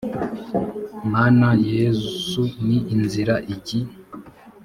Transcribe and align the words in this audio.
mana 1.13 1.47
yesu 1.73 2.41
ni 2.67 2.77
inzira 2.93 3.35
igi 3.53 3.79